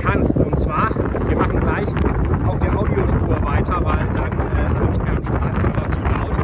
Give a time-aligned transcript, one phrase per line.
[0.00, 0.34] kannst.
[0.36, 1.88] Und zwar, wir machen gleich
[2.46, 6.36] auf der Audiospur weiter, weil dann äh, nicht mehr am Start sind zu laut.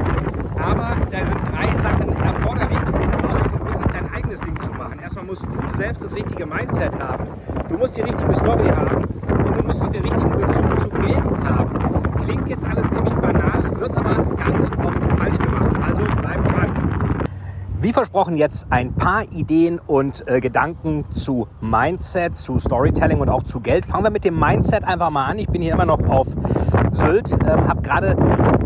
[0.60, 4.98] Aber da sind drei Sachen erforderlich, aus dem wirklich dein eigenes Ding zu machen.
[5.00, 7.26] Erstmal musst du selbst das richtige Mindset haben,
[7.68, 11.24] du musst die richtige Story haben und du musst auch den richtigen Bezug zu Geld
[11.44, 12.14] haben.
[12.24, 15.76] Klingt jetzt alles ziemlich banal, wird aber ganz oft falsch gemacht.
[15.86, 16.44] Also bleib
[17.84, 23.42] wie versprochen jetzt ein paar Ideen und äh, Gedanken zu Mindset, zu Storytelling und auch
[23.42, 23.86] zu Geld.
[23.86, 25.38] Fangen wir mit dem Mindset einfach mal an.
[25.38, 26.28] Ich bin hier immer noch auf
[26.92, 28.16] Sylt, ähm, habe gerade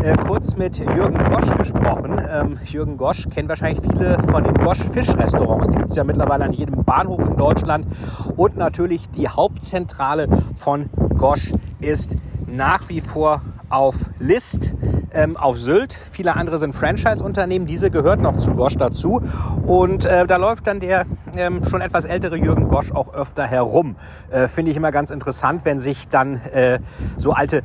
[0.03, 2.21] äh, kurz mit Jürgen Gosch gesprochen.
[2.29, 5.69] Ähm, Jürgen Gosch kennt wahrscheinlich viele von den Gosch Fischrestaurants.
[5.69, 7.87] Die gibt es ja mittlerweile an jedem Bahnhof in Deutschland.
[8.35, 12.15] Und natürlich die Hauptzentrale von Gosch ist
[12.47, 14.73] nach wie vor auf List
[15.13, 15.97] ähm, auf Sylt.
[16.11, 17.65] Viele andere sind Franchise-Unternehmen.
[17.65, 19.21] Diese gehört noch zu Gosch dazu.
[19.65, 23.95] Und äh, da läuft dann der ähm, schon etwas ältere Jürgen Gosch auch öfter herum.
[24.29, 26.79] Äh, Finde ich immer ganz interessant, wenn sich dann äh,
[27.17, 27.63] so alte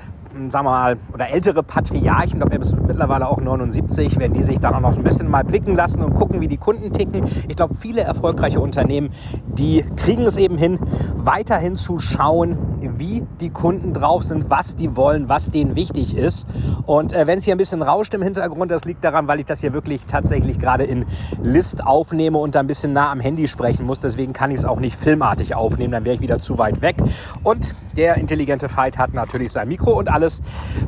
[0.50, 4.42] sagen wir mal, oder ältere Patriarchen, ich glaube, er ist mittlerweile auch 79, wenn die
[4.42, 7.24] sich dann auch noch ein bisschen mal blicken lassen und gucken, wie die Kunden ticken.
[7.48, 9.10] Ich glaube, viele erfolgreiche Unternehmen,
[9.46, 10.78] die kriegen es eben hin,
[11.16, 12.58] weiterhin zu schauen,
[12.98, 16.46] wie die Kunden drauf sind, was die wollen, was denen wichtig ist.
[16.86, 19.46] Und äh, wenn es hier ein bisschen rauscht im Hintergrund, das liegt daran, weil ich
[19.46, 21.06] das hier wirklich tatsächlich gerade in
[21.42, 24.00] List aufnehme und da ein bisschen nah am Handy sprechen muss.
[24.00, 26.96] Deswegen kann ich es auch nicht filmartig aufnehmen, dann wäre ich wieder zu weit weg.
[27.42, 30.40] Und der intelligente Fight hat natürlich sein Mikro und alles alles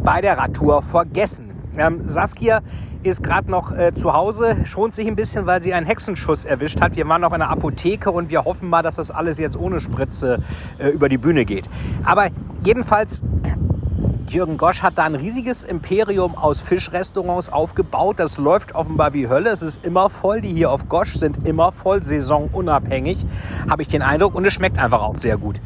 [0.03, 1.51] bei der Radtour vergessen.
[1.77, 2.61] Ähm, Saskia
[3.03, 6.81] ist gerade noch äh, zu Hause, schont sich ein bisschen, weil sie einen Hexenschuss erwischt
[6.81, 6.97] hat.
[6.97, 9.79] Wir waren noch in der Apotheke und wir hoffen mal, dass das alles jetzt ohne
[9.81, 10.39] Spritze
[10.79, 11.69] äh, über die Bühne geht.
[12.03, 12.29] Aber
[12.65, 13.21] jedenfalls,
[14.29, 18.19] Jürgen Gosch hat da ein riesiges Imperium aus Fischrestaurants aufgebaut.
[18.19, 19.51] Das läuft offenbar wie Hölle.
[19.51, 20.41] Es ist immer voll.
[20.41, 23.25] Die hier auf Gosch sind immer voll, saisonunabhängig,
[23.71, 24.35] habe ich den Eindruck.
[24.35, 25.61] Und es schmeckt einfach auch sehr gut.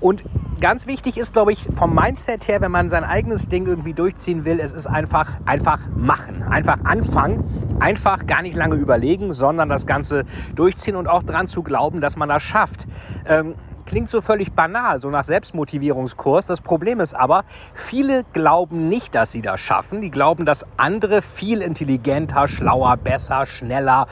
[0.00, 0.24] Und
[0.64, 4.46] ganz wichtig ist, glaube ich, vom Mindset her, wenn man sein eigenes Ding irgendwie durchziehen
[4.46, 6.42] will, es ist einfach, einfach machen.
[6.42, 7.44] Einfach anfangen.
[7.80, 12.16] Einfach gar nicht lange überlegen, sondern das Ganze durchziehen und auch dran zu glauben, dass
[12.16, 12.86] man das schafft.
[13.26, 16.46] Ähm, klingt so völlig banal, so nach Selbstmotivierungskurs.
[16.46, 17.44] Das Problem ist aber,
[17.74, 20.00] viele glauben nicht, dass sie das schaffen.
[20.00, 24.06] Die glauben, dass andere viel intelligenter, schlauer, besser, schneller,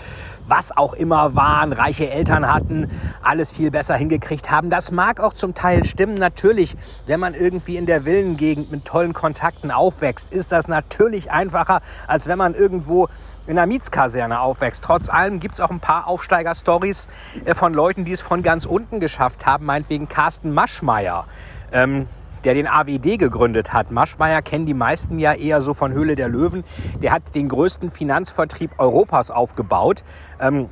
[0.47, 2.91] was auch immer waren, reiche Eltern hatten,
[3.22, 4.70] alles viel besser hingekriegt haben.
[4.70, 6.16] Das mag auch zum Teil stimmen.
[6.16, 6.76] Natürlich,
[7.06, 12.26] wenn man irgendwie in der Villengegend mit tollen Kontakten aufwächst, ist das natürlich einfacher, als
[12.26, 13.08] wenn man irgendwo
[13.47, 14.84] in einer Mietskaserne aufwächst.
[14.84, 17.09] Trotz allem gibt es auch ein paar Aufsteiger-Stories
[17.44, 19.66] äh, von Leuten, die es von ganz unten geschafft haben.
[19.66, 21.26] Meinetwegen Carsten Maschmeyer.
[21.72, 22.06] Ähm,
[22.44, 23.91] der den AWD gegründet hat.
[23.91, 26.64] Maschmeyer kennen die meisten ja eher so von Höhle der Löwen.
[27.03, 30.04] Der hat den größten Finanzvertrieb Europas aufgebaut.
[30.41, 30.69] Ähm,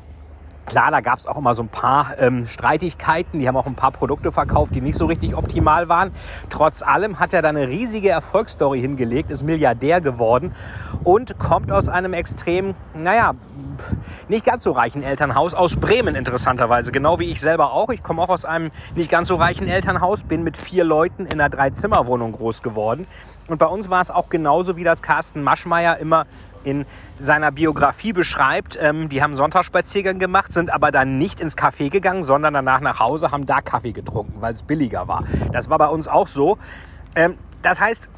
[0.66, 3.40] Klar, da gab es auch immer so ein paar ähm, Streitigkeiten.
[3.40, 6.12] Die haben auch ein paar Produkte verkauft, die nicht so richtig optimal waren.
[6.48, 10.54] Trotz allem hat er da eine riesige Erfolgsstory hingelegt, ist Milliardär geworden
[11.02, 13.34] und kommt aus einem extrem, naja,
[14.28, 16.92] nicht ganz so reichen Elternhaus aus Bremen interessanterweise.
[16.92, 17.88] Genau wie ich selber auch.
[17.90, 21.40] Ich komme auch aus einem nicht ganz so reichen Elternhaus, bin mit vier Leuten in
[21.40, 23.06] einer Dreizimmerwohnung groß geworden.
[23.48, 26.26] Und bei uns war es auch genauso, wie das Carsten Maschmeyer immer
[26.64, 26.86] in
[27.18, 28.78] seiner Biografie beschreibt.
[28.80, 33.00] Ähm, die haben Sonntagsspaziergang gemacht, sind aber dann nicht ins Café gegangen, sondern danach nach
[33.00, 35.24] Hause, haben da Kaffee getrunken, weil es billiger war.
[35.52, 36.58] Das war bei uns auch so.
[37.14, 38.08] Ähm, das heißt,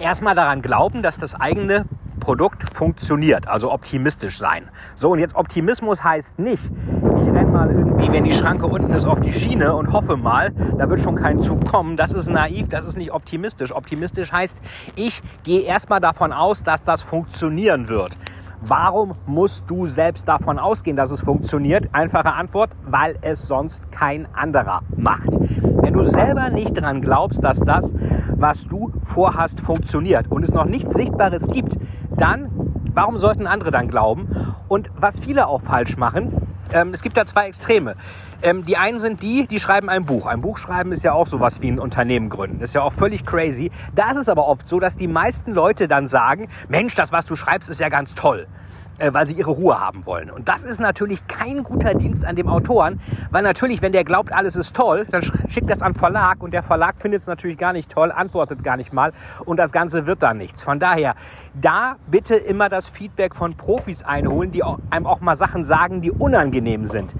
[0.00, 1.84] erstmal daran glauben, dass das eigene
[2.18, 4.68] Produkt funktioniert, also optimistisch sein.
[4.96, 9.04] So, und jetzt Optimismus heißt nicht, ich renne mal irgendwie, wenn die Schranke unten ist,
[9.04, 11.96] auf die Schiene und hoffe mal, da wird schon kein Zug kommen.
[11.96, 13.72] Das ist naiv, das ist nicht optimistisch.
[13.72, 14.56] Optimistisch heißt,
[14.96, 18.16] ich gehe erstmal davon aus, dass das funktionieren wird.
[18.60, 21.88] Warum musst du selbst davon ausgehen, dass es funktioniert?
[21.92, 25.30] Einfache Antwort, weil es sonst kein anderer macht.
[25.62, 27.94] Wenn du selber nicht daran glaubst, dass das,
[28.34, 31.78] was du vorhast, funktioniert und es noch nichts Sichtbares gibt,
[32.18, 32.50] dann,
[32.94, 34.54] warum sollten andere dann glauben?
[34.68, 36.32] Und was viele auch falsch machen,
[36.72, 37.94] ähm, es gibt da zwei Extreme.
[38.42, 40.26] Ähm, die einen sind die, die schreiben ein Buch.
[40.26, 42.60] Ein Buch schreiben ist ja auch sowas wie ein Unternehmen gründen.
[42.60, 43.70] Ist ja auch völlig crazy.
[43.94, 47.24] Da ist es aber oft so, dass die meisten Leute dann sagen, Mensch, das, was
[47.26, 48.46] du schreibst, ist ja ganz toll
[48.98, 50.30] äh, weil sie ihre Ruhe haben wollen.
[50.30, 53.00] Und das ist natürlich kein guter Dienst an dem Autoren,
[53.30, 56.62] weil natürlich, wenn der glaubt, alles ist toll, dann schickt das an Verlag und der
[56.62, 59.12] Verlag findet es natürlich gar nicht toll, antwortet gar nicht mal
[59.44, 60.62] und das Ganze wird dann nichts.
[60.62, 61.14] Von daher,
[61.54, 66.10] da bitte immer das Feedback von Profis einholen, die einem auch mal Sachen sagen, die
[66.10, 67.12] unangenehm sind.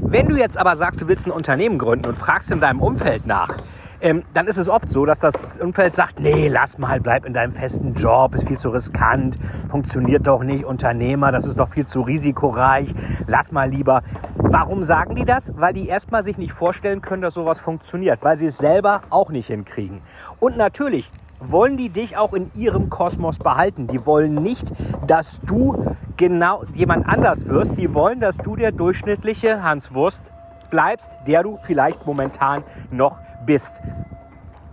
[0.00, 3.26] Wenn du jetzt aber sagst, du willst ein Unternehmen gründen und fragst in deinem Umfeld
[3.26, 3.56] nach,
[4.02, 7.32] ähm, dann ist es oft so, dass das Umfeld sagt, nee, lass mal, bleib in
[7.32, 9.38] deinem festen Job, ist viel zu riskant,
[9.70, 12.92] funktioniert doch nicht, Unternehmer, das ist doch viel zu risikoreich,
[13.28, 14.02] lass mal lieber.
[14.36, 15.52] Warum sagen die das?
[15.56, 19.30] Weil die erstmal sich nicht vorstellen können, dass sowas funktioniert, weil sie es selber auch
[19.30, 20.02] nicht hinkriegen.
[20.40, 21.08] Und natürlich
[21.38, 23.86] wollen die dich auch in ihrem Kosmos behalten.
[23.86, 24.72] Die wollen nicht,
[25.06, 27.76] dass du genau jemand anders wirst.
[27.76, 30.22] Die wollen, dass du der durchschnittliche Hans Wurst
[30.70, 33.82] bleibst, der du vielleicht momentan noch bist.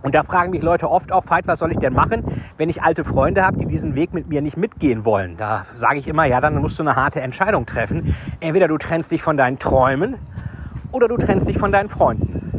[0.02, 2.24] Und da fragen mich Leute oft auch, Veit, was soll ich denn machen,
[2.56, 5.36] wenn ich alte Freunde habe, die diesen Weg mit mir nicht mitgehen wollen?
[5.36, 8.16] Da sage ich immer, ja, dann musst du eine harte Entscheidung treffen.
[8.40, 10.16] Entweder du trennst dich von deinen Träumen
[10.90, 12.49] oder du trennst dich von deinen Freunden.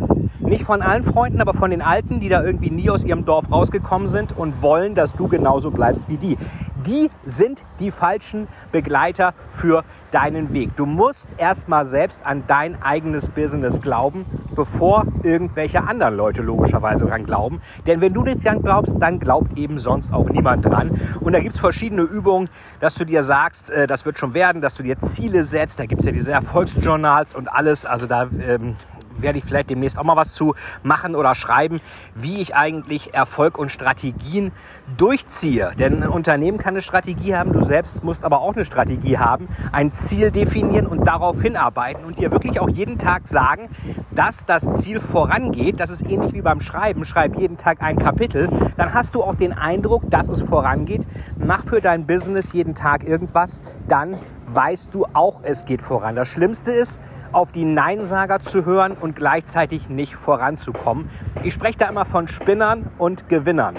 [0.52, 3.50] Nicht von allen Freunden, aber von den Alten, die da irgendwie nie aus ihrem Dorf
[3.50, 6.38] rausgekommen sind und wollen, dass du genauso bleibst wie die.
[6.86, 10.76] Die sind die falschen Begleiter für deinen Weg.
[10.76, 17.26] Du musst erstmal selbst an dein eigenes Business glauben, bevor irgendwelche anderen Leute logischerweise dran
[17.26, 17.62] glauben.
[17.88, 21.00] Denn wenn du nicht dran glaubst, dann glaubt eben sonst auch niemand dran.
[21.22, 22.50] Und da gibt es verschiedene Übungen,
[22.82, 25.80] dass du dir sagst, äh, das wird schon werden, dass du dir Ziele setzt.
[25.80, 27.86] Da gibt es ja diese Erfolgsjournals und alles.
[27.86, 28.76] Also da ähm,
[29.20, 31.82] werde ich vielleicht demnächst auch mal was zu machen oder schreiben,
[32.16, 34.52] wie ich eigentlich Erfolg und Strategien
[34.98, 35.72] durchziehe.
[35.78, 39.48] Denn ein Unternehmen kann eine Strategie haben, du selbst musst aber auch eine Strategie haben,
[39.72, 43.70] ein Ziel definieren und darauf hinarbeiten und dir wirklich auch jeden Tag sagen,
[44.12, 45.80] dass das Ziel vorangeht.
[45.80, 47.06] Das ist ähnlich wie beim Schreiben.
[47.06, 48.50] Schreib jeden Tag ein Kapitel.
[48.78, 51.06] Dann hast du auch den Eindruck, dass es vorangeht.
[51.38, 53.62] Mach für dein Business jeden Tag irgendwas.
[53.88, 54.20] Dann
[54.54, 56.16] weißt du auch, es geht voran.
[56.16, 57.00] Das Schlimmste ist,
[57.32, 61.10] auf die Neinsager zu hören und gleichzeitig nicht voranzukommen.
[61.44, 63.76] Ich spreche da immer von Spinnern und Gewinnern.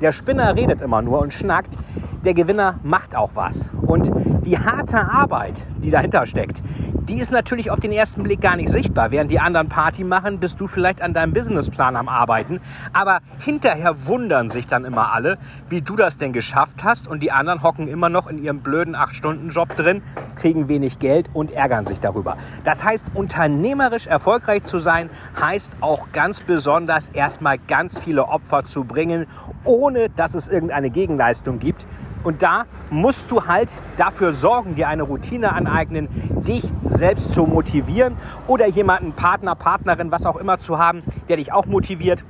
[0.00, 1.76] Der Spinner redet immer nur und schnackt,
[2.24, 3.68] der Gewinner macht auch was.
[3.86, 4.10] Und
[4.44, 6.62] die harte Arbeit, die dahinter steckt,
[7.08, 9.10] die ist natürlich auf den ersten Blick gar nicht sichtbar.
[9.10, 12.60] Während die anderen Party machen, bist du vielleicht an deinem Businessplan am Arbeiten.
[12.92, 15.36] Aber hinterher wundern sich dann immer alle,
[15.68, 17.08] wie du das denn geschafft hast.
[17.08, 20.00] Und die anderen hocken immer noch in ihrem blöden 8-Stunden-Job drin,
[20.36, 22.36] kriegen wenig Geld und ärgern sich darüber.
[22.62, 25.10] Das heißt, unternehmerisch erfolgreich zu sein,
[25.40, 29.26] heißt auch ganz besonders erstmal ganz viele Opfer zu bringen,
[29.64, 31.84] ohne dass es irgendeine Gegenleistung gibt.
[32.24, 36.08] Und da musst du halt dafür sorgen, dir eine Routine aneignen,
[36.46, 38.16] dich selbst zu motivieren
[38.46, 42.24] oder jemanden, Partner, Partnerin, was auch immer zu haben, der dich auch motiviert.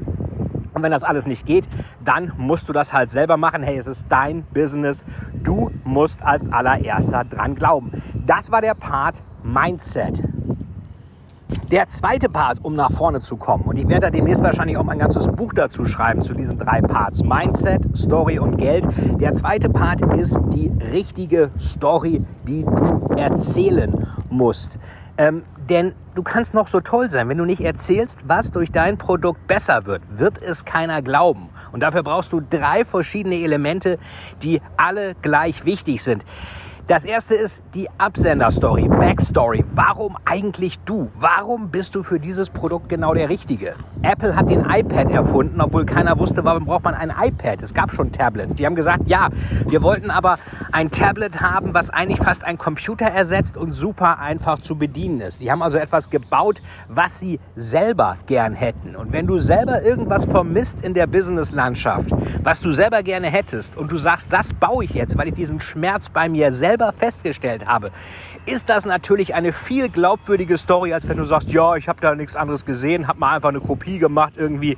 [0.75, 1.69] Und wenn das alles nicht geht,
[2.03, 3.63] dann musst du das halt selber machen.
[3.63, 5.05] Hey, es ist dein Business.
[5.43, 7.91] Du musst als allererster dran glauben.
[8.15, 10.23] Das war der Part Mindset.
[11.71, 14.85] Der zweite Part, um nach vorne zu kommen, und ich werde da demnächst wahrscheinlich auch
[14.85, 18.87] mein ganzes Buch dazu schreiben, zu diesen drei Parts, Mindset, Story und Geld.
[19.21, 24.79] Der zweite Part ist die richtige Story, die du erzählen musst.
[25.19, 28.99] Ähm, denn du kannst noch so toll sein, wenn du nicht erzählst, was durch dein
[28.99, 31.49] Produkt besser wird, wird es keiner glauben.
[31.73, 33.99] Und dafür brauchst du drei verschiedene Elemente,
[34.43, 36.25] die alle gleich wichtig sind.
[36.93, 39.65] Das erste ist die Absender-Story, Backstory.
[39.75, 41.11] Warum eigentlich du?
[41.19, 43.77] Warum bist du für dieses Produkt genau der Richtige?
[44.03, 47.63] Apple hat den iPad erfunden, obwohl keiner wusste, warum braucht man ein iPad.
[47.63, 48.57] Es gab schon Tablets.
[48.57, 49.31] Die haben gesagt, ja,
[49.67, 50.39] wir wollten aber
[50.71, 55.41] ein Tablet haben, was eigentlich fast ein Computer ersetzt und super einfach zu bedienen ist.
[55.41, 58.97] Die haben also etwas gebaut, was sie selber gern hätten.
[58.97, 62.11] Und wenn du selber irgendwas vermisst in der Business-Landschaft,
[62.43, 65.59] was du selber gerne hättest und du sagst, das baue ich jetzt, weil ich diesen
[65.59, 67.91] Schmerz bei mir selber selber festgestellt habe,
[68.45, 72.15] ist das natürlich eine viel glaubwürdige Story, als wenn du sagst, ja, ich habe da
[72.15, 74.77] nichts anderes gesehen, habe mal einfach eine Kopie gemacht, irgendwie,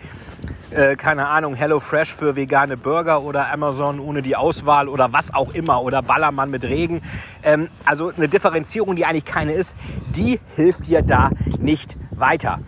[0.70, 5.32] äh, keine Ahnung, Hello Fresh für vegane Burger oder Amazon ohne die Auswahl oder was
[5.32, 7.00] auch immer oder Ballermann mit Regen.
[7.42, 9.74] Ähm, also eine Differenzierung, die eigentlich keine ist,
[10.14, 12.58] die hilft dir da nicht weiter.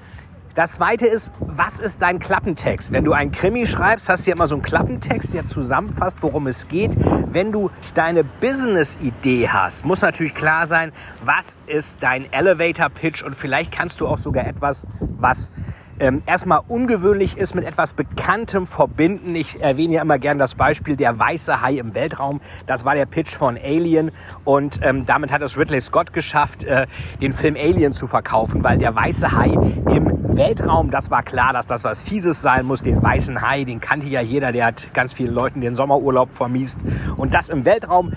[0.57, 2.91] Das zweite ist, was ist dein Klappentext?
[2.91, 6.47] Wenn du einen Krimi schreibst, hast du ja immer so einen Klappentext, der zusammenfasst, worum
[6.47, 6.97] es geht.
[7.31, 13.71] Wenn du deine Business-Idee hast, muss natürlich klar sein, was ist dein Elevator-Pitch und vielleicht
[13.71, 14.87] kannst du auch sogar etwas,
[15.19, 15.51] was
[16.01, 19.35] ähm, erstmal ungewöhnlich ist, mit etwas Bekanntem verbinden.
[19.35, 22.41] Ich erwähne ja immer gern das Beispiel der weiße Hai im Weltraum.
[22.67, 24.11] Das war der Pitch von Alien
[24.45, 26.87] und ähm, damit hat es Ridley Scott geschafft, äh,
[27.21, 31.67] den Film Alien zu verkaufen, weil der weiße Hai im Weltraum, das war klar, dass
[31.67, 32.83] das was Fieses sein muss.
[32.83, 36.79] Den weißen Hai, den kannte ja jeder, der hat ganz vielen Leuten den Sommerurlaub vermiest.
[37.17, 38.13] Und das im Weltraum,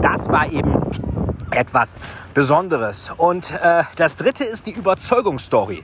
[0.00, 0.72] das war eben
[1.50, 1.98] etwas
[2.32, 3.12] Besonderes.
[3.16, 5.82] Und äh, das dritte ist die Überzeugungsstory.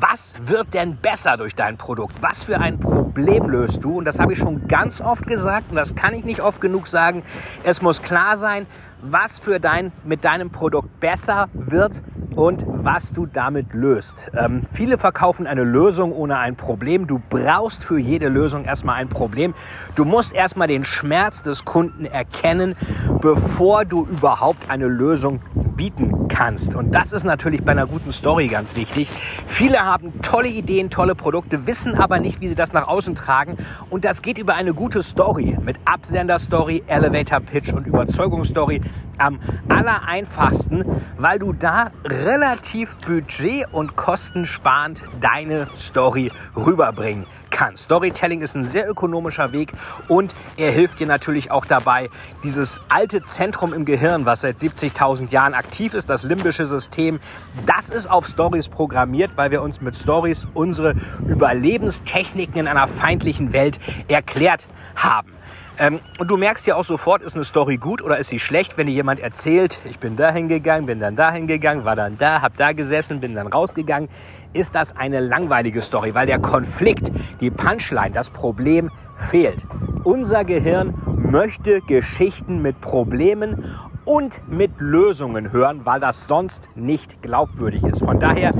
[0.00, 2.14] Was wird denn besser durch dein Produkt?
[2.20, 3.98] Was für ein Problem löst du?
[3.98, 6.86] Und das habe ich schon ganz oft gesagt und das kann ich nicht oft genug
[6.86, 7.24] sagen.
[7.64, 8.68] Es muss klar sein,
[9.02, 12.00] was für dein, mit deinem Produkt besser wird
[12.38, 14.30] und was du damit löst.
[14.36, 17.08] Ähm, viele verkaufen eine Lösung ohne ein Problem.
[17.08, 19.54] Du brauchst für jede Lösung erstmal ein Problem.
[19.96, 22.76] Du musst erstmal den Schmerz des Kunden erkennen,
[23.20, 25.40] bevor du überhaupt eine Lösung
[25.76, 26.74] bieten kannst.
[26.74, 29.08] Und das ist natürlich bei einer guten Story ganz wichtig.
[29.46, 33.56] Viele haben tolle Ideen, tolle Produkte, wissen aber nicht, wie sie das nach außen tragen.
[33.90, 38.80] Und das geht über eine gute Story mit Absender-Story, Elevator-Pitch und Überzeugungsstory
[39.18, 40.84] am aller einfachsten,
[41.16, 47.76] weil du da relativ budget- und kostensparend deine Story rüberbringen kann.
[47.76, 49.72] Storytelling ist ein sehr ökonomischer Weg
[50.06, 52.08] und er hilft dir natürlich auch dabei,
[52.44, 57.18] dieses alte Zentrum im Gehirn, was seit 70.000 Jahren aktiv ist, das limbische System,
[57.66, 60.94] das ist auf Stories programmiert, weil wir uns mit Stories unsere
[61.26, 65.37] Überlebenstechniken in einer feindlichen Welt erklärt haben.
[65.80, 68.76] Ähm, und du merkst ja auch sofort, ist eine Story gut oder ist sie schlecht,
[68.76, 72.42] wenn dir jemand erzählt, ich bin da hingegangen, bin dann da hingegangen, war dann da,
[72.42, 74.08] hab da gesessen, bin dann rausgegangen.
[74.52, 79.64] Ist das eine langweilige Story, weil der Konflikt, die Punchline, das Problem fehlt.
[80.02, 87.84] Unser Gehirn möchte Geschichten mit Problemen und mit Lösungen hören, weil das sonst nicht glaubwürdig
[87.84, 88.00] ist.
[88.00, 88.54] Von daher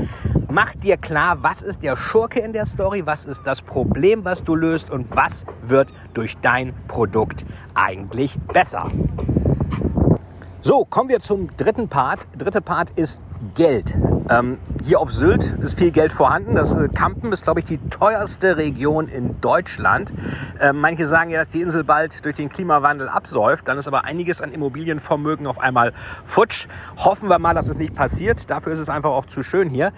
[0.49, 4.43] mach dir klar, was ist der Schurke in der Story, was ist das Problem, was
[4.43, 8.89] du löst und was wird durch dein Produkt eigentlich besser.
[10.61, 12.19] So, kommen wir zum dritten Part.
[12.37, 13.23] Dritte Part ist
[13.55, 13.95] Geld.
[14.29, 16.55] Ähm, hier auf Sylt ist viel Geld vorhanden.
[16.55, 20.13] Das äh, Kampen ist, glaube ich, die teuerste Region in Deutschland.
[20.59, 23.67] Äh, manche sagen ja, dass die Insel bald durch den Klimawandel absäuft.
[23.67, 25.93] Dann ist aber einiges an Immobilienvermögen auf einmal
[26.25, 26.67] futsch.
[26.97, 28.49] Hoffen wir mal, dass es nicht passiert.
[28.49, 29.93] Dafür ist es einfach auch zu schön hier.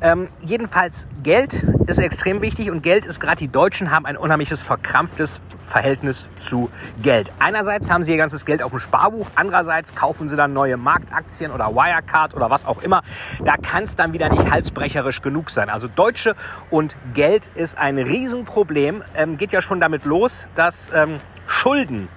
[0.00, 4.62] Ähm, jedenfalls, Geld ist extrem wichtig und Geld ist gerade, die Deutschen haben ein unheimliches
[4.62, 6.68] verkrampftes Verhältnis zu
[7.02, 7.32] Geld.
[7.38, 11.50] Einerseits haben sie ihr ganzes Geld auf dem Sparbuch, andererseits kaufen sie dann neue Marktaktien
[11.50, 13.02] oder Wirecard oder was auch immer.
[13.44, 15.70] Da kann es dann wieder nicht halsbrecherisch genug sein.
[15.70, 16.36] Also Deutsche
[16.70, 19.02] und Geld ist ein Riesenproblem.
[19.16, 22.08] Ähm, geht ja schon damit los, dass ähm, Schulden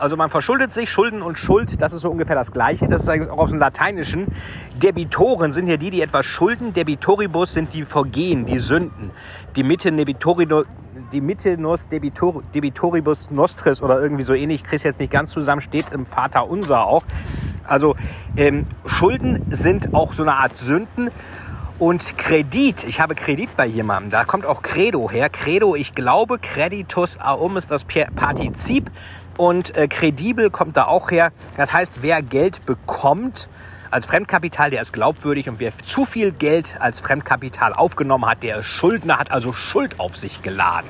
[0.00, 2.88] also man verschuldet sich, Schulden und Schuld, das ist so ungefähr das Gleiche.
[2.88, 4.28] Das ist eigentlich auch aus dem Lateinischen.
[4.82, 6.72] Debitoren sind ja die, die etwas schulden.
[6.72, 9.10] Debitoribus sind die Vergehen, die Sünden.
[9.56, 10.64] Die Mitte Debitorino,
[11.12, 15.32] die Mitte nos debitor, debitoribus nostris oder irgendwie so ähnlich, ich kriege jetzt nicht ganz
[15.32, 17.04] zusammen, steht im Vater Unser auch.
[17.70, 17.94] Also
[18.36, 21.10] ähm, Schulden sind auch so eine Art Sünden.
[21.78, 25.30] Und Kredit, ich habe Kredit bei jemandem, da kommt auch Credo her.
[25.30, 28.90] Credo, ich glaube, Creditus aum ist das Partizip
[29.38, 31.32] und äh, kredibel kommt da auch her.
[31.56, 33.48] Das heißt, wer Geld bekommt
[33.90, 38.60] als Fremdkapital, der ist glaubwürdig und wer zu viel Geld als Fremdkapital aufgenommen hat, der
[38.60, 40.88] ist Schuldner, hat also Schuld auf sich geladen.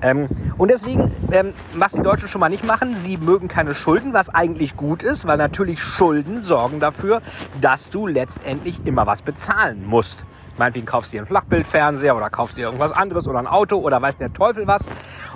[0.00, 4.14] Ähm, und deswegen, ähm, was die Deutschen schon mal nicht machen, sie mögen keine Schulden,
[4.14, 7.20] was eigentlich gut ist, weil natürlich Schulden sorgen dafür,
[7.60, 10.24] dass du letztendlich immer was bezahlen musst.
[10.56, 14.00] Meinetwegen kaufst du dir einen Flachbildfernseher oder kaufst dir irgendwas anderes oder ein Auto oder
[14.00, 14.88] weiß der Teufel was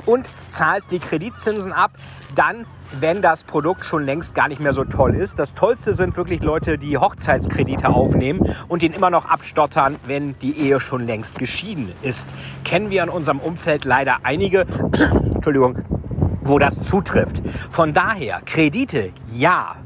[0.06, 1.92] und zahlst die Kreditzinsen ab,
[2.34, 2.66] dann
[3.00, 5.38] wenn das Produkt schon längst gar nicht mehr so toll ist.
[5.38, 10.58] Das Tollste sind wirklich Leute, die Hochzeitskredite aufnehmen und den immer noch abstottern, wenn die
[10.58, 12.28] Ehe schon längst geschieden ist.
[12.64, 14.60] Kennen wir in unserem Umfeld leider einige,
[15.34, 15.78] Entschuldigung,
[16.42, 17.42] wo das zutrifft.
[17.70, 19.76] Von daher, Kredite, ja.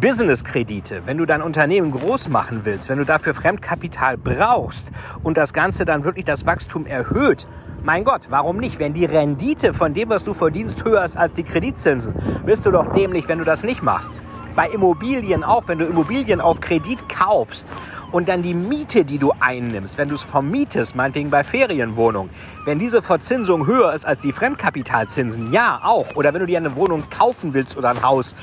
[0.00, 4.88] Business-Kredite, wenn du dein Unternehmen groß machen willst, wenn du dafür Fremdkapital brauchst
[5.22, 7.46] und das Ganze dann wirklich das Wachstum erhöht,
[7.84, 8.78] mein Gott, warum nicht?
[8.78, 12.14] Wenn die Rendite von dem, was du verdienst, höher ist als die Kreditzinsen,
[12.46, 14.14] bist du doch dämlich, wenn du das nicht machst.
[14.54, 17.72] Bei Immobilien auch, wenn du Immobilien auf Kredit kaufst
[18.10, 22.30] und dann die Miete, die du einnimmst, wenn du es vermietest, meinetwegen bei Ferienwohnungen,
[22.66, 26.16] wenn diese Verzinsung höher ist als die Fremdkapitalzinsen, ja auch.
[26.16, 28.34] Oder wenn du dir eine Wohnung kaufen willst oder ein Haus,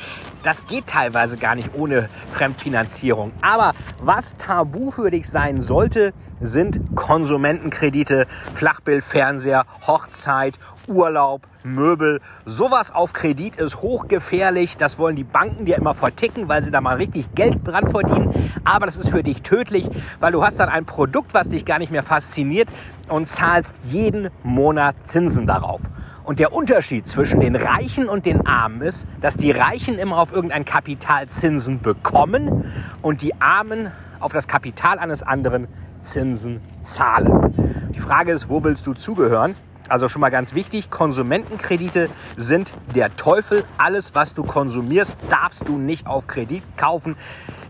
[0.42, 3.32] das geht teilweise gar nicht ohne Fremdfinanzierung.
[3.42, 8.26] Aber was tabu für dich sein sollte, sind Konsumentenkredite,
[8.56, 10.58] Flachbildfernseher, Hochzeit
[10.90, 12.20] Urlaub, Möbel.
[12.46, 14.78] Sowas auf Kredit ist hochgefährlich.
[14.78, 18.52] Das wollen die Banken dir immer verticken, weil sie da mal richtig Geld dran verdienen.
[18.64, 21.80] Aber das ist für dich tödlich, weil du hast dann ein Produkt, was dich gar
[21.80, 22.70] nicht mehr fasziniert
[23.08, 25.82] und zahlst jeden Monat Zinsen darauf.
[26.24, 30.32] Und der Unterschied zwischen den Reichen und den Armen ist, dass die Reichen immer auf
[30.32, 32.66] irgendein Kapital Zinsen bekommen
[33.02, 35.68] und die Armen auf das Kapital eines anderen
[36.02, 37.92] Zinsen zahlen.
[37.96, 39.56] Die Frage ist, wo willst du zugehören?
[39.90, 43.66] Also schon mal ganz wichtig, Konsumentenkredite sind der Teufel.
[43.80, 47.16] Alles, was du konsumierst, darfst du nicht auf Kredit kaufen.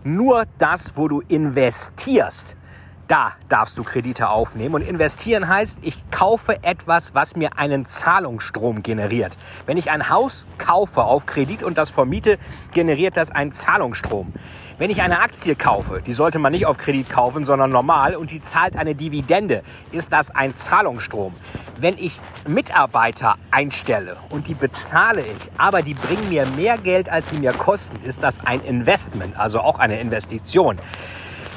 [0.04, 2.56] Nur das, wo du investierst,
[3.10, 4.76] da darfst du Kredite aufnehmen.
[4.76, 9.36] Und investieren heißt, ich kaufe etwas, was mir einen Zahlungsstrom generiert.
[9.66, 12.38] Wenn ich ein Haus kaufe auf Kredit und das vermiete,
[12.72, 14.32] generiert das einen Zahlungsstrom.
[14.78, 18.30] Wenn ich eine Aktie kaufe, die sollte man nicht auf Kredit kaufen, sondern normal und
[18.30, 21.34] die zahlt eine Dividende, ist das ein Zahlungsstrom.
[21.78, 27.28] Wenn ich Mitarbeiter einstelle und die bezahle ich, aber die bringen mir mehr Geld, als
[27.28, 30.78] sie mir kosten, ist das ein Investment, also auch eine Investition.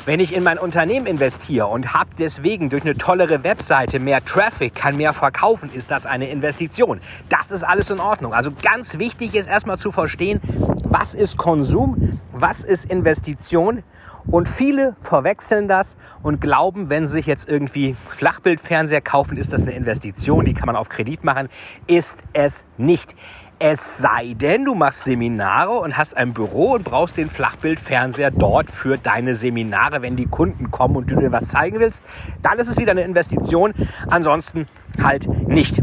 [0.05, 4.75] Wenn ich in mein Unternehmen investiere und habe deswegen durch eine tollere Webseite mehr Traffic,
[4.75, 6.99] kann mehr verkaufen, ist das eine Investition.
[7.29, 8.33] Das ist alles in Ordnung.
[8.33, 10.41] Also ganz wichtig ist erstmal zu verstehen,
[10.83, 13.81] was ist Konsum, was ist Investition.
[14.25, 19.61] Und viele verwechseln das und glauben, wenn sie sich jetzt irgendwie Flachbildfernseher kaufen, ist das
[19.61, 21.47] eine Investition, die kann man auf Kredit machen.
[21.87, 23.15] Ist es nicht.
[23.59, 28.69] Es sei denn, du machst Seminare und hast ein Büro und brauchst den Flachbildfernseher dort
[28.69, 32.03] für deine Seminare, wenn die Kunden kommen und du dir was zeigen willst.
[32.41, 33.73] Dann ist es wieder eine Investition.
[34.07, 34.67] Ansonsten
[35.01, 35.81] halt nicht.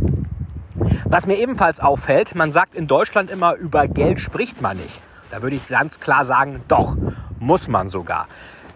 [1.04, 5.00] Was mir ebenfalls auffällt, man sagt in Deutschland immer, über Geld spricht man nicht.
[5.30, 6.96] Da würde ich ganz klar sagen, doch,
[7.38, 8.26] muss man sogar.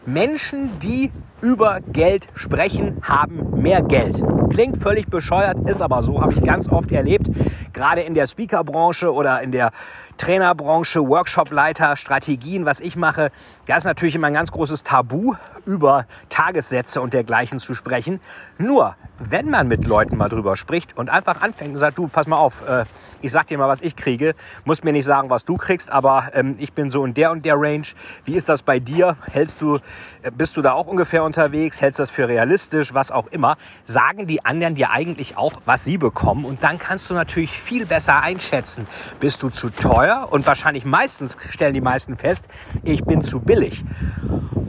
[0.07, 4.23] Menschen, die über Geld sprechen, haben mehr Geld.
[4.51, 7.27] Klingt völlig bescheuert, ist aber so, habe ich ganz oft erlebt.
[7.73, 9.73] Gerade in der Speakerbranche oder in der
[10.19, 13.31] Trainerbranche, Workshopleiter, Strategien, was ich mache,
[13.67, 15.35] da ist natürlich immer ein ganz großes Tabu,
[15.67, 18.21] über Tagessätze und dergleichen zu sprechen.
[18.59, 22.27] Nur, wenn man mit Leuten mal drüber spricht und einfach anfängt und sagt, du, pass
[22.27, 22.85] mal auf, äh,
[23.23, 26.31] ich sag dir mal, was ich kriege, muss mir nicht sagen, was du kriegst, aber
[26.35, 27.87] ähm, ich bin so in der und der Range.
[28.25, 29.17] Wie ist das bei dir?
[29.31, 29.77] Hältst du,
[30.23, 31.81] äh, bist du da auch ungefähr unterwegs?
[31.81, 32.93] Hältst du das für realistisch?
[32.95, 33.57] Was auch immer.
[33.85, 37.87] Sagen die anderen dir eigentlich auch, was sie bekommen und dann kannst du natürlich viel
[37.87, 38.87] besser einschätzen.
[39.21, 40.29] Bist du zu teuer?
[40.31, 42.47] Und wahrscheinlich meistens stellen die meisten fest,
[42.83, 43.85] ich bin zu billig.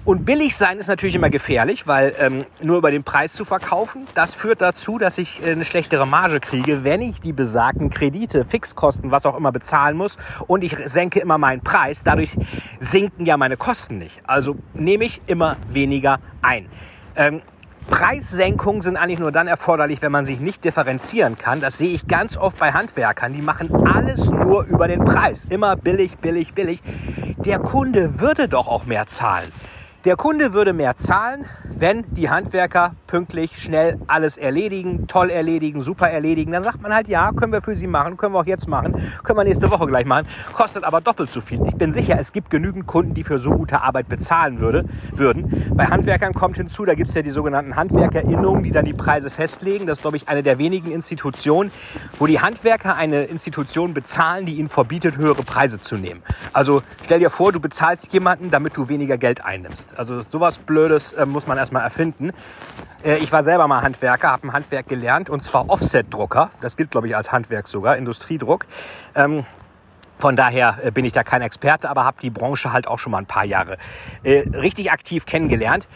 [0.06, 4.08] Und billig sein ist natürlich immer gefährlich, weil ähm, nur über den Preis zu verkaufen,
[4.14, 8.46] das führt dazu, dass ich äh, eine schlechtere Marge kriege, wenn ich die besagten Kredite,
[8.46, 10.18] Fixkosten, was auch immer bezahlen muss
[10.48, 12.02] und ich senke immer meinen Preis.
[12.04, 12.38] Dadurch
[12.80, 14.20] sinken ja meine Kosten nicht.
[14.28, 16.68] Also nehme ich immer weniger ein.
[17.16, 17.42] Ähm,
[17.88, 21.62] Preissenkungen sind eigentlich nur dann erforderlich, wenn man sich nicht differenzieren kann.
[21.62, 23.34] Das sehe ich ganz oft bei Handwerkern.
[23.34, 25.46] Die machen alles nur über den Preis.
[25.46, 26.82] Immer billig, billig, billig.
[27.38, 29.52] Der Kunde würde doch auch mehr zahlen.
[30.06, 31.46] Der Kunde würde mehr zahlen,
[31.78, 36.52] wenn die Handwerker pünktlich, schnell alles erledigen, toll erledigen, super erledigen.
[36.52, 38.94] Dann sagt man halt, ja, können wir für Sie machen, können wir auch jetzt machen,
[39.24, 41.60] können wir nächste Woche gleich machen, kostet aber doppelt so viel.
[41.66, 45.74] Ich bin sicher, es gibt genügend Kunden, die für so gute Arbeit bezahlen würde, würden.
[45.76, 49.32] Bei Handwerkern kommt hinzu, da gibt es ja die sogenannten Handwerkerinnungen, die dann die Preise
[49.32, 49.88] festlegen.
[49.88, 51.72] Das ist, glaube ich, eine der wenigen Institutionen,
[52.20, 56.22] wo die Handwerker eine Institution bezahlen, die ihnen verbietet, höhere Preise zu nehmen.
[56.54, 59.95] Also stell dir vor, du bezahlst jemanden, damit du weniger Geld einnimmst.
[59.98, 62.32] Also sowas Blödes äh, muss man erstmal erfinden.
[63.04, 66.52] Äh, ich war selber mal Handwerker, habe ein Handwerk gelernt und zwar Offset-Drucker.
[66.62, 68.66] Das gilt, glaube ich, als Handwerk sogar, Industriedruck.
[69.16, 69.46] Ähm,
[70.18, 73.12] von daher äh, bin ich da kein Experte, aber habe die Branche halt auch schon
[73.12, 73.78] mal ein paar Jahre
[74.24, 75.88] äh, richtig aktiv kennengelernt.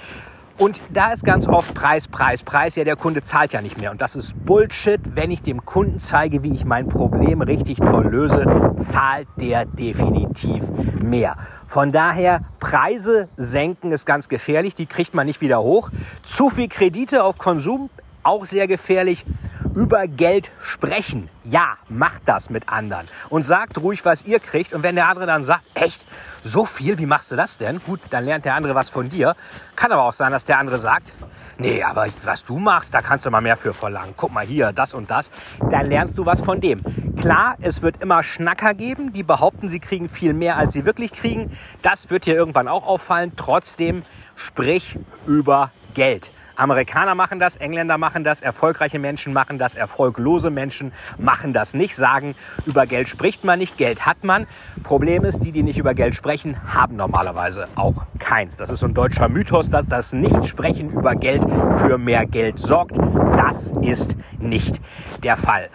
[0.60, 2.76] Und da ist ganz oft Preis, Preis, Preis.
[2.76, 3.92] Ja, der Kunde zahlt ja nicht mehr.
[3.92, 5.00] Und das ist Bullshit.
[5.16, 10.66] Wenn ich dem Kunden zeige, wie ich mein Problem richtig toll löse, zahlt der definitiv
[11.02, 11.38] mehr.
[11.70, 14.76] Von daher, Preise senken ist ganz gefährlich.
[14.76, 15.92] Die kriegt man nicht wieder hoch.
[16.30, 17.90] Zu viel Kredite auf Konsum,
[18.24, 19.26] auch sehr gefährlich
[19.76, 21.30] über Geld sprechen.
[21.44, 24.74] Ja, macht das mit anderen und sagt ruhig, was ihr kriegt.
[24.74, 26.06] Und wenn der andere dann sagt, echt,
[26.42, 27.82] so viel, wie machst du das denn?
[27.84, 29.36] Gut, dann lernt der andere was von dir.
[29.76, 31.14] Kann aber auch sein, dass der andere sagt,
[31.58, 34.14] nee, aber was du machst, da kannst du mal mehr für verlangen.
[34.18, 35.32] Guck mal hier, das und das.
[35.72, 36.84] Dann lernst du was von dem.
[37.18, 41.12] Klar, es wird immer Schnacker geben, die behaupten, sie kriegen viel mehr, als sie wirklich
[41.12, 41.58] kriegen.
[41.82, 43.34] Das wird dir irgendwann auch auffallen.
[43.36, 44.04] Trotzdem
[44.36, 46.32] sprich über Geld.
[46.60, 51.96] Amerikaner machen das, Engländer machen das, erfolgreiche Menschen machen das, erfolglose Menschen machen das nicht,
[51.96, 54.46] sagen, über Geld spricht man nicht, Geld hat man.
[54.84, 58.58] Problem ist, die, die nicht über Geld sprechen, haben normalerweise auch keins.
[58.58, 61.44] Das ist so ein deutscher Mythos, dass das Nicht-Sprechen über Geld
[61.78, 62.98] für mehr Geld sorgt.
[63.38, 64.82] Das ist nicht
[65.24, 65.70] der Fall.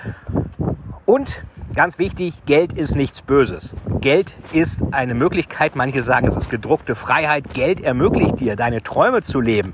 [1.06, 1.44] Und
[1.74, 3.74] ganz wichtig, Geld ist nichts Böses.
[4.04, 7.54] Geld ist eine Möglichkeit, manche sagen, es ist gedruckte Freiheit.
[7.54, 9.72] Geld ermöglicht dir, deine Träume zu leben,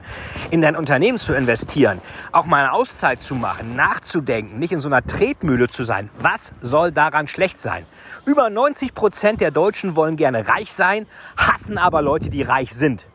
[0.53, 4.87] in dein Unternehmen zu investieren, auch mal eine Auszeit zu machen, nachzudenken, nicht in so
[4.87, 6.11] einer Tretmühle zu sein.
[6.21, 7.87] Was soll daran schlecht sein?
[8.25, 13.07] Über 90 Prozent der Deutschen wollen gerne reich sein, hassen aber Leute, die reich sind.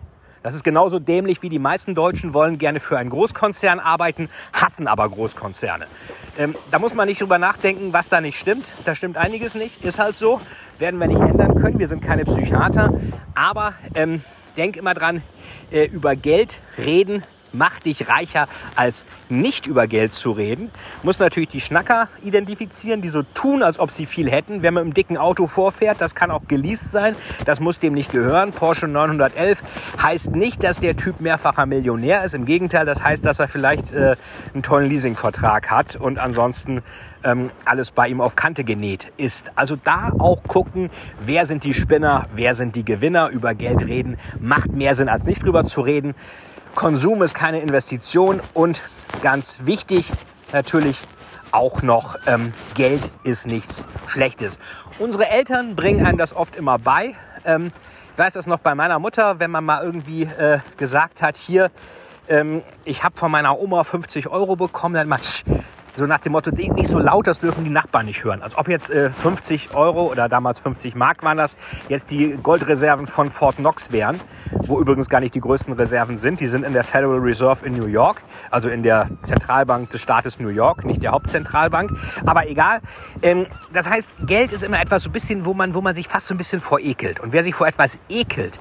[0.44, 4.86] Das ist genauso dämlich wie die meisten Deutschen wollen gerne für einen Großkonzern arbeiten, hassen
[4.86, 5.88] aber Großkonzerne.
[6.38, 8.74] Ähm, da muss man nicht drüber nachdenken, was da nicht stimmt.
[8.84, 10.42] Da stimmt einiges nicht, ist halt so.
[10.80, 11.80] Werden wir nicht ändern können.
[11.80, 12.94] Wir sind keine Psychiater.
[13.36, 14.22] Aber ähm,
[14.58, 15.22] denk immer dran,
[15.72, 17.24] äh, über Geld reden
[17.58, 20.72] macht dich reicher, als nicht über Geld zu reden.
[21.04, 24.62] Muss natürlich die Schnacker identifizieren, die so tun, als ob sie viel hätten.
[24.62, 27.16] Wer mit einem dicken Auto vorfährt, das kann auch geleast sein.
[27.46, 28.52] Das muss dem nicht gehören.
[28.52, 29.64] Porsche 911
[30.02, 32.36] heißt nicht, dass der Typ mehrfacher Millionär ist.
[32.36, 34.16] Im Gegenteil, das heißt, dass er vielleicht äh,
[34.54, 36.82] einen tollen Leasingvertrag hat und ansonsten
[37.26, 39.52] ähm, alles bei ihm auf Kante genäht ist.
[39.56, 40.90] Also da auch gucken,
[41.20, 43.30] wer sind die Spinner, wer sind die Gewinner.
[43.30, 46.16] Über Geld reden macht mehr Sinn, als nicht drüber zu reden.
[46.76, 48.82] Konsum ist keine Investition und
[49.22, 50.12] ganz wichtig
[50.52, 51.00] natürlich
[51.52, 54.60] auch noch, ähm, Geld ist nichts Schlechtes.
[55.00, 57.16] Unsere Eltern bringen einem das oft immer bei.
[57.46, 57.72] Ähm,
[58.12, 61.72] ich weiß das noch bei meiner Mutter, wenn man mal irgendwie äh, gesagt hat, hier,
[62.28, 65.20] ähm, ich habe von meiner Oma 50 Euro bekommen, dann mal,
[65.96, 68.42] so nach dem Motto, nicht so laut, das dürfen die Nachbarn nicht hören.
[68.42, 71.56] Als ob jetzt äh, 50 Euro oder damals 50 Mark waren das,
[71.90, 74.20] jetzt die Goldreserven von Fort Knox wären,
[74.68, 76.40] wo übrigens gar nicht die größten Reserven sind.
[76.40, 80.40] Die sind in der Federal Reserve in New York, also in der Zentralbank des Staates
[80.40, 81.92] New York, nicht der Hauptzentralbank.
[82.26, 82.82] Aber egal.
[83.22, 86.08] Ähm, das heißt, Geld ist immer etwas so ein bisschen, wo man, wo man sich
[86.08, 87.20] fast so ein bisschen vor ekelt.
[87.20, 88.60] Und wer sich vor etwas ekelt,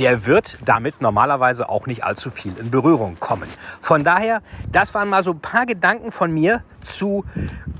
[0.00, 3.48] der wird damit normalerweise auch nicht allzu viel in Berührung kommen.
[3.82, 4.40] Von daher,
[4.72, 7.26] das waren mal so ein paar Gedanken von mir zu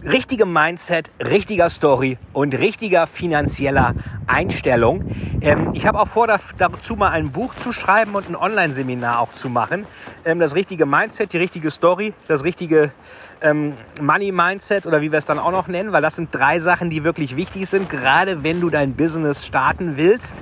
[0.04, 3.94] richtigem Mindset, richtiger Story und richtiger finanzieller
[4.26, 5.10] Einstellung.
[5.40, 6.26] Ähm, ich habe auch vor,
[6.58, 9.86] dazu mal ein Buch zu schreiben und ein Online-Seminar auch zu machen.
[10.26, 12.92] Ähm, das richtige Mindset, die richtige Story, das richtige
[13.40, 16.90] ähm, Money-Mindset oder wie wir es dann auch noch nennen, weil das sind drei Sachen,
[16.90, 20.36] die wirklich wichtig sind, gerade wenn du dein Business starten willst.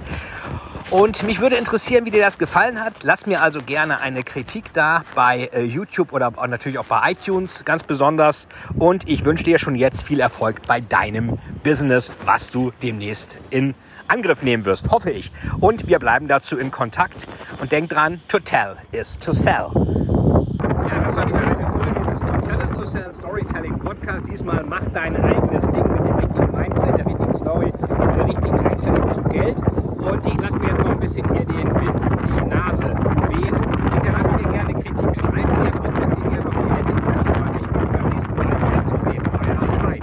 [0.91, 3.03] Und mich würde interessieren, wie dir das gefallen hat.
[3.03, 7.63] Lass mir also gerne eine Kritik da bei äh, YouTube oder natürlich auch bei iTunes
[7.67, 8.49] ganz besonders.
[8.79, 13.75] Und ich wünsche dir schon jetzt viel Erfolg bei deinem Business, was du demnächst in
[14.09, 15.31] Angriff nehmen wirst, hoffe ich.
[15.61, 17.27] Und wir bleiben dazu in Kontakt.
[17.61, 19.69] Und denk dran, to tell is to sell.
[19.75, 24.27] Ja, das war wieder eine Folge des To Tell is to Sell Storytelling Podcast.
[24.27, 27.73] Diesmal mach dein eigenes Ding mit dem richtigen Mindset, der richtigen Story,
[28.17, 29.59] der richtigen Einstellung zu Geld.
[29.99, 30.68] Und ich lasse mir
[30.99, 33.55] ein bisschen hier um die Nase wehen.
[33.93, 36.99] Hinterlasst mir gerne Kritik, schreibt mir, ob es ihr gerne noch hättet.
[36.99, 39.23] Ich freue mich beim nächsten Mal wieder zu sehen.
[39.33, 40.03] Euer Arbeit.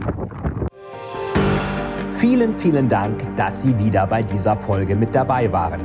[2.13, 5.81] Vielen, vielen Dank, dass Sie wieder bei dieser Folge mit dabei waren.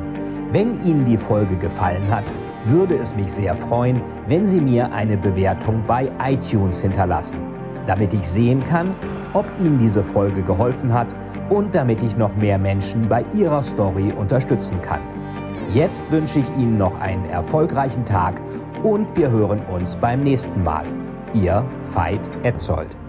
[0.53, 2.33] Wenn Ihnen die Folge gefallen hat,
[2.67, 7.39] würde es mich sehr freuen, wenn Sie mir eine Bewertung bei iTunes hinterlassen,
[7.87, 8.95] damit ich sehen kann,
[9.33, 11.17] ob Ihnen diese Folge geholfen hat
[11.51, 15.01] und damit ich noch mehr Menschen bei ihrer Story unterstützen kann.
[15.75, 18.41] Jetzt wünsche ich Ihnen noch einen erfolgreichen Tag
[18.83, 20.85] und wir hören uns beim nächsten Mal.
[21.35, 23.00] Ihr Veit Etzold.